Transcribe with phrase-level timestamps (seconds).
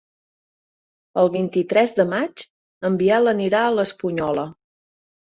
[1.23, 2.41] El vint-i-tres de maig
[2.89, 4.47] en Biel anirà a l'Espunyola.